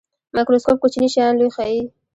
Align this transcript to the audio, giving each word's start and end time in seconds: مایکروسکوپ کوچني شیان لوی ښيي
مایکروسکوپ 0.35 0.77
کوچني 0.83 1.07
شیان 1.13 1.33
لوی 1.39 1.49
ښيي 1.55 1.81